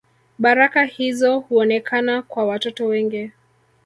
Baraka 0.39 0.83
hizo 0.83 1.39
huonekana 1.39 2.21
kwa 2.21 2.45
watoto 2.45 2.85
wengi 2.85 3.31